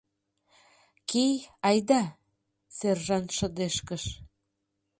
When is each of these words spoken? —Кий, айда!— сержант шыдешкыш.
—Кий, 1.09 1.35
айда!— 1.69 2.01
сержант 2.77 3.29
шыдешкыш. 3.37 4.03